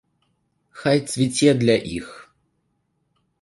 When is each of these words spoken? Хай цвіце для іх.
Хай 0.79 0.97
цвіце 1.11 1.53
для 1.61 1.75
іх. 1.99 2.09